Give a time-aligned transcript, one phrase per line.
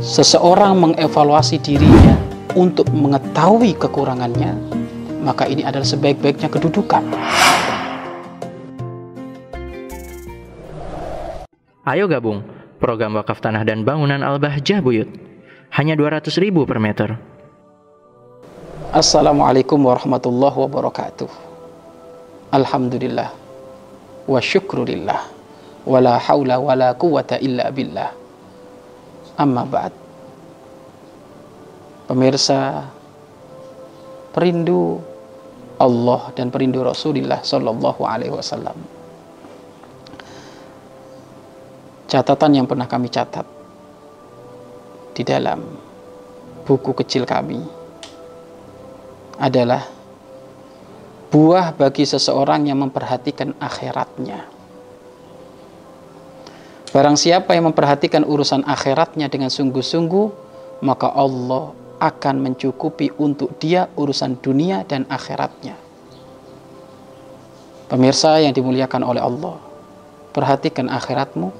[0.00, 2.16] seseorang mengevaluasi dirinya
[2.56, 4.56] untuk mengetahui kekurangannya,
[5.20, 7.04] maka ini adalah sebaik-baiknya kedudukan.
[11.84, 12.40] Ayo gabung
[12.80, 15.08] program wakaf tanah dan bangunan Al-Bahjah Buyut.
[15.70, 17.14] Hanya 200 ribu per meter.
[18.90, 21.30] Assalamualaikum warahmatullahi wabarakatuh.
[22.50, 23.30] Alhamdulillah
[24.26, 25.20] wa syukrulillah
[25.86, 28.19] wa la hawla wa la quwata illa billah.
[29.40, 29.94] Amma ba'd.
[32.04, 32.84] Pemirsa
[34.36, 35.00] perindu
[35.80, 38.76] Allah dan perindu Rasulullah sallallahu alaihi wasallam.
[42.04, 43.46] Catatan yang pernah kami catat
[45.16, 45.62] di dalam
[46.68, 47.62] buku kecil kami
[49.40, 49.86] adalah
[51.30, 54.49] buah bagi seseorang yang memperhatikan akhiratnya.
[56.90, 60.26] Barang siapa yang memperhatikan urusan akhiratnya dengan sungguh-sungguh,
[60.82, 61.70] maka Allah
[62.02, 65.78] akan mencukupi untuk dia urusan dunia dan akhiratnya.
[67.86, 69.62] Pemirsa yang dimuliakan oleh Allah,
[70.34, 71.54] perhatikan akhiratmu,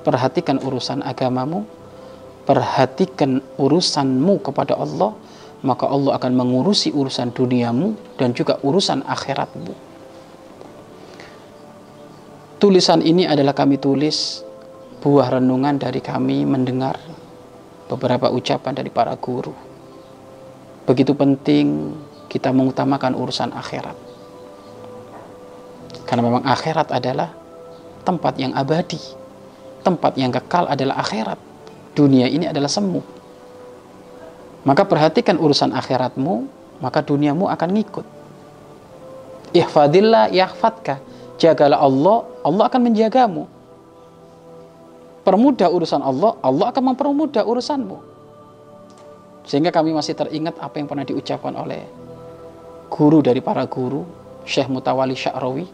[0.00, 1.68] perhatikan urusan agamamu,
[2.48, 5.12] perhatikan urusanmu kepada Allah,
[5.60, 9.91] maka Allah akan mengurusi urusan duniamu dan juga urusan akhiratmu.
[12.62, 14.46] Tulisan ini adalah kami tulis
[15.02, 16.94] buah renungan dari kami mendengar
[17.90, 19.50] beberapa ucapan dari para guru.
[20.86, 21.90] Begitu penting
[22.30, 23.98] kita mengutamakan urusan akhirat.
[26.06, 27.34] Karena memang akhirat adalah
[28.06, 29.02] tempat yang abadi.
[29.82, 31.42] Tempat yang kekal adalah akhirat.
[31.98, 33.02] Dunia ini adalah semu
[34.62, 36.46] maka perhatikan urusan akhiratmu,
[36.78, 38.06] maka duniamu akan ngikut.
[39.52, 41.02] Ihfadillah yahfadka.
[41.34, 43.46] Jagalah Allah, Allah akan menjagamu.
[45.22, 47.98] Permudah urusan Allah, Allah akan mempermudah urusanmu.
[49.46, 51.86] Sehingga kami masih teringat apa yang pernah diucapkan oleh
[52.90, 54.02] guru dari para guru,
[54.42, 55.66] Syekh Mutawali Sya'rawi.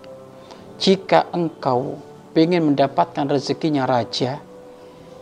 [0.79, 1.99] Jika engkau
[2.37, 4.39] ingin mendapatkan rezekinya raja,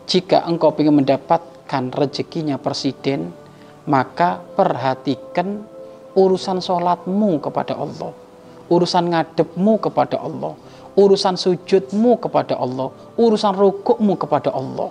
[0.05, 3.33] jika engkau ingin mendapatkan rezekinya presiden,
[3.87, 5.65] maka perhatikan
[6.13, 8.13] urusan sholatmu kepada Allah,
[8.69, 10.59] urusan ngadepmu kepada Allah,
[10.97, 12.91] urusan sujudmu kepada Allah,
[13.21, 14.91] urusan rukukmu kepada Allah.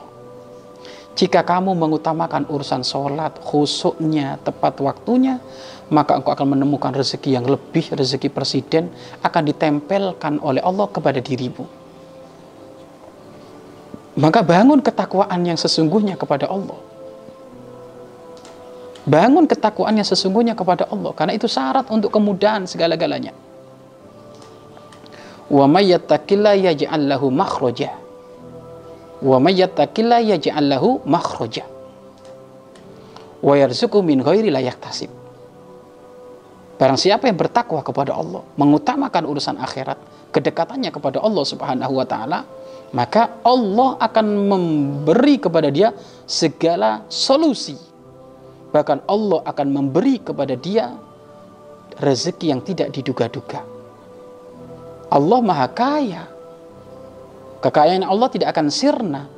[1.16, 5.40] Jika kamu mengutamakan urusan sholat, khusuknya, tepat waktunya,
[5.88, 8.92] maka engkau akan menemukan rezeki yang lebih, rezeki presiden
[9.24, 11.66] akan ditempelkan oleh Allah kepada dirimu.
[14.16, 16.80] Maka bangun ketakwaan yang sesungguhnya kepada Allah
[19.06, 23.38] Bangun ketakwaannya sesungguhnya kepada Allah karena itu syarat untuk kemudahan segala-galanya.
[25.56, 27.96] Wa may yaj'al lahu makhraja.
[29.24, 31.64] Wa may yaj'al lahu makhraja.
[33.40, 33.56] Wa
[34.04, 35.08] min ghairi la yaktasib.
[36.76, 39.96] Barang siapa yang bertakwa kepada Allah, mengutamakan urusan akhirat,
[40.36, 42.44] kedekatannya kepada Allah Subhanahu wa taala,
[42.92, 45.96] maka Allah akan memberi kepada dia
[46.28, 47.96] segala solusi
[48.76, 50.92] Bahkan Allah akan memberi kepada dia
[51.96, 53.75] rezeki yang tidak diduga-duga.
[55.16, 56.24] Allah Maha Kaya.
[57.64, 59.31] Kekayaan Allah tidak akan sirna.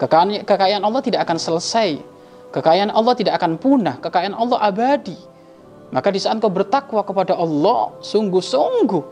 [0.00, 2.00] Kekayaan, Allah tidak akan selesai.
[2.48, 4.00] Kekayaan Allah tidak akan punah.
[4.00, 5.18] Kekayaan Allah abadi.
[5.92, 9.02] Maka di saat kau bertakwa kepada Allah, sungguh-sungguh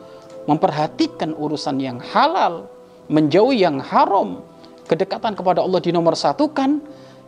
[0.49, 2.71] memperhatikan urusan yang halal,
[3.13, 4.41] menjauhi yang haram,
[4.87, 6.81] kedekatan kepada Allah di nomor satu kan,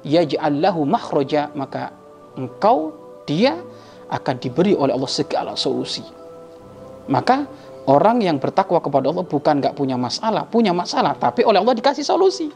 [0.05, 1.91] yaj'allahu makhroja, maka
[2.39, 2.95] engkau
[3.27, 3.59] dia
[4.09, 6.05] akan diberi oleh Allah segala solusi.
[7.09, 7.49] Maka
[7.89, 12.05] orang yang bertakwa kepada Allah bukan nggak punya masalah, punya masalah, tapi oleh Allah dikasih
[12.05, 12.53] solusi.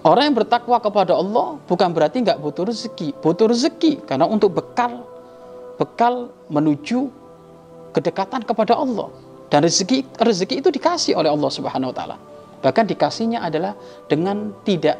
[0.00, 5.04] Orang yang bertakwa kepada Allah bukan berarti nggak butuh rezeki, butuh rezeki karena untuk bekal,
[5.76, 7.12] bekal menuju
[7.92, 9.12] kedekatan kepada Allah
[9.52, 12.16] dan rezeki rezeki itu dikasih oleh Allah Subhanahu Wa Taala.
[12.64, 13.76] Bahkan dikasihnya adalah
[14.08, 14.96] dengan tidak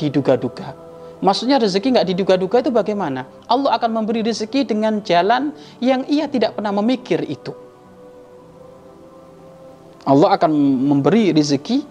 [0.00, 0.72] diduga-duga,
[1.16, 3.24] Maksudnya rezeki nggak diduga-duga itu bagaimana?
[3.48, 7.56] Allah akan memberi rezeki dengan jalan yang ia tidak pernah memikir itu.
[10.04, 10.52] Allah akan
[10.86, 11.82] memberi rezeki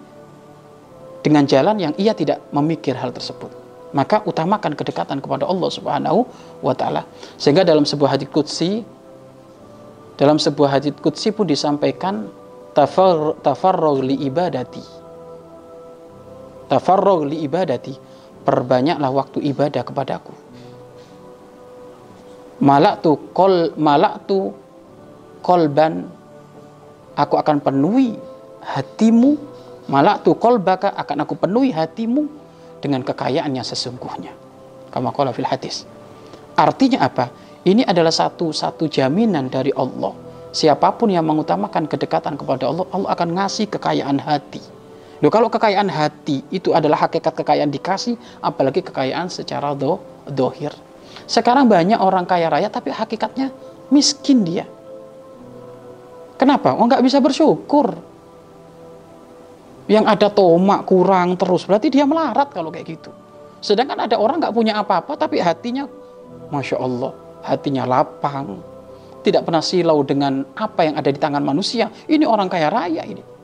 [1.26, 3.50] dengan jalan yang ia tidak memikir hal tersebut.
[3.98, 6.30] Maka utamakan kedekatan kepada Allah Subhanahu
[6.62, 7.10] wa taala.
[7.42, 8.86] Sehingga dalam sebuah hadits qudsi
[10.16, 12.30] dalam sebuah hadits qudsi pun disampaikan
[13.42, 14.84] tafarrug li ibadati.
[16.72, 18.15] Tafarrug li ibadati
[18.46, 20.34] perbanyaklah waktu ibadah kepadaku.
[22.62, 24.54] Malak tu kol malak tu
[25.44, 26.08] kolban
[27.20, 28.16] aku akan penuhi
[28.64, 29.56] hatimu
[29.86, 32.26] Malak tu baka akan aku penuhi hatimu
[32.82, 34.34] dengan kekayaan yang sesungguhnya.
[34.90, 35.86] Kama qala fil hadis.
[36.58, 37.30] Artinya apa?
[37.66, 40.14] Ini adalah satu-satu jaminan dari Allah.
[40.50, 44.64] Siapa pun yang mengutamakan kedekatan kepada Allah, Allah akan ngasih kekayaan hati.
[45.24, 50.76] Loh, kalau kekayaan hati itu adalah hakikat kekayaan dikasih, apalagi kekayaan secara do, dohir.
[51.24, 53.50] Sekarang banyak orang kaya raya tapi hakikatnya
[53.90, 54.68] miskin dia.
[56.36, 56.76] Kenapa?
[56.76, 57.96] Oh nggak bisa bersyukur.
[59.88, 63.14] Yang ada tomak kurang terus, berarti dia melarat kalau kayak gitu.
[63.62, 65.88] Sedangkan ada orang nggak punya apa-apa tapi hatinya,
[66.52, 67.14] masya Allah,
[67.46, 68.60] hatinya lapang,
[69.22, 71.90] tidak pernah silau dengan apa yang ada di tangan manusia.
[72.10, 73.35] Ini orang kaya raya ini.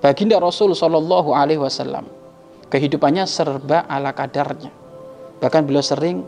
[0.00, 2.04] Baginda Rasul Shallallahu Alaihi Wasallam
[2.68, 4.70] kehidupannya serba ala kadarnya.
[5.40, 6.24] Bahkan beliau sering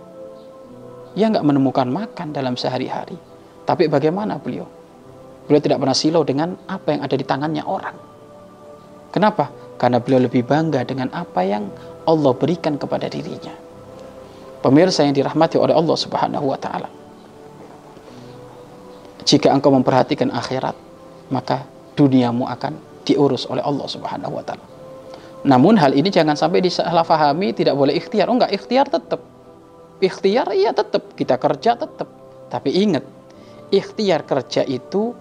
[1.19, 3.17] ia nggak menemukan makan dalam sehari-hari.
[3.67, 4.65] Tapi bagaimana beliau?
[5.49, 7.97] Beliau tidak pernah silau dengan apa yang ada di tangannya orang.
[9.13, 9.49] Kenapa?
[9.81, 11.69] Karena beliau lebih bangga dengan apa yang
[12.05, 13.53] Allah berikan kepada dirinya.
[14.61, 16.89] Pemirsa yang dirahmati oleh Allah Subhanahu wa taala.
[19.25, 20.73] Jika engkau memperhatikan akhirat,
[21.29, 24.65] maka duniamu akan diurus oleh Allah Subhanahu wa taala.
[25.49, 28.29] Namun hal ini jangan sampai disalahfahami, tidak boleh ikhtiar.
[28.29, 29.25] Oh enggak, ikhtiar tetap
[29.99, 32.07] ikhtiar iya tetap kita kerja tetap
[32.47, 33.03] tapi ingat
[33.75, 35.13] ikhtiar kerja itu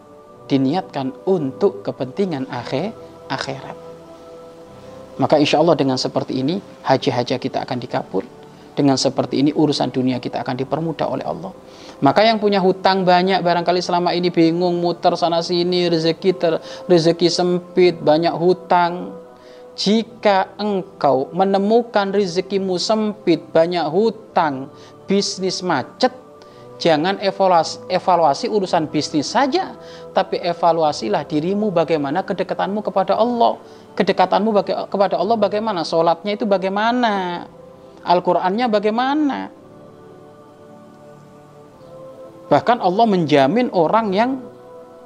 [0.48, 2.95] diniatkan untuk kepentingan akhir
[3.28, 3.78] akhirat.
[5.18, 8.24] Maka insya Allah dengan seperti ini haji-haji kita akan dikabul
[8.77, 11.50] dengan seperti ini urusan dunia kita akan dipermudah oleh Allah
[12.06, 16.53] maka yang punya hutang banyak barangkali selama ini bingung muter sana sini rezeki ter,
[16.85, 19.25] rezeki sempit banyak hutang
[19.77, 24.74] jika engkau menemukan rezekimu sempit, banyak hutang,
[25.06, 26.09] bisnis macet,
[26.81, 29.77] jangan evaluasi, evaluasi urusan bisnis saja,
[30.18, 33.62] tapi evaluasilah dirimu bagaimana kedekatanmu kepada Allah.
[33.94, 35.85] Kedekatanmu baga kepada Allah bagaimana?
[35.85, 37.45] Sholatnya itu bagaimana?
[38.07, 39.39] Al-Qur'annya bagaimana?
[42.48, 44.39] Bahkan Allah menjamin orang yang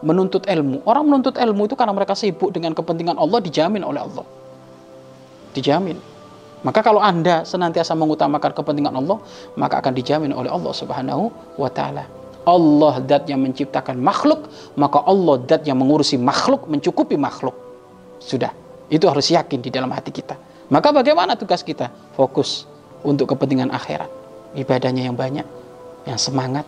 [0.05, 0.85] menuntut ilmu.
[0.85, 4.25] Orang menuntut ilmu itu karena mereka sibuk dengan kepentingan Allah dijamin oleh Allah
[5.53, 5.99] dijamin.
[6.61, 9.17] Maka kalau Anda senantiasa mengutamakan kepentingan Allah,
[9.57, 12.05] maka akan dijamin oleh Allah Subhanahu wa taala.
[12.45, 17.53] Allah dat yang menciptakan makhluk, maka Allah dat yang mengurusi makhluk, mencukupi makhluk.
[18.21, 18.53] Sudah,
[18.93, 20.37] itu harus yakin di dalam hati kita.
[20.69, 21.89] Maka bagaimana tugas kita?
[22.13, 22.69] Fokus
[23.01, 24.09] untuk kepentingan akhirat.
[24.57, 25.47] Ibadahnya yang banyak,
[26.05, 26.67] yang semangat,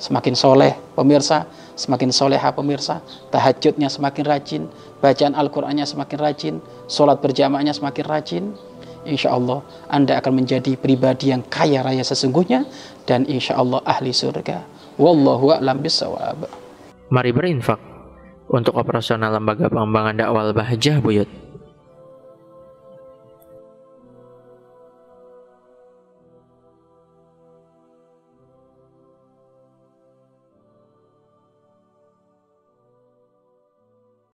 [0.00, 1.46] semakin soleh pemirsa,
[1.76, 4.62] semakin soleha pemirsa, tahajudnya semakin rajin,
[4.98, 6.54] bacaan Al-Qur'annya semakin rajin,
[6.88, 8.44] sholat berjamaahnya semakin rajin,
[9.04, 12.64] insya Allah Anda akan menjadi pribadi yang kaya raya sesungguhnya
[13.08, 14.64] dan insya Allah ahli surga.
[15.00, 16.48] Wallahu a'lam bisawab.
[17.08, 17.80] Mari berinfak
[18.50, 21.30] untuk operasional lembaga pengembangan dakwah Bahjah Buyut.